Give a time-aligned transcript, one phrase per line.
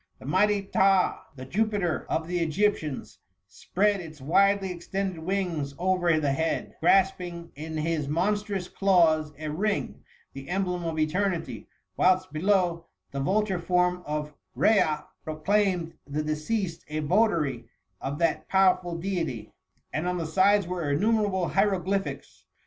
[0.17, 3.17] The mighty Phtah, the Jupiter of the Egyp tians,
[3.47, 10.03] spread its widely extended wings over the bead, grasping in his monstrous claws a ring,
[10.33, 11.67] the emblem of eternity;
[11.97, 17.67] whilst below, the vulture form of Rhea proclaimed the deceased a votary
[18.01, 19.53] of that powerful deity;
[19.93, 22.45] and on the sides were innumerable hieroglyphics.